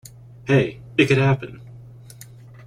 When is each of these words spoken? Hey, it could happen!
Hey, 0.45 0.81
it 0.97 1.05
could 1.05 1.19
happen! 1.19 1.61